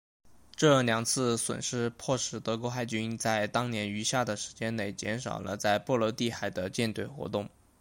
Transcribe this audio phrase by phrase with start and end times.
[0.55, 7.47] 这两次损失迫使德国海军在当年余下的时间内减少了在波罗的海的舰队活动。